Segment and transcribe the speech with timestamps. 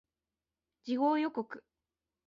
[0.83, 1.47] 次号予告